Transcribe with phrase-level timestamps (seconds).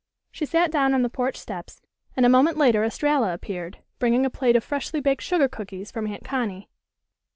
[0.31, 1.79] She sat down on the porch steps,
[2.17, 6.07] and a moment later Estralla appeared bringing a plate of freshly baked sugar cookies from
[6.07, 6.71] Aunt Connie.